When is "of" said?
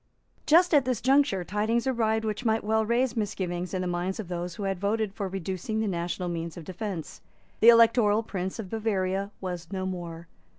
4.19-4.29, 6.57-6.63, 8.57-8.71